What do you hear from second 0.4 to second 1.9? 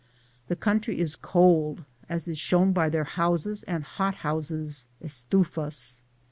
The country is cold,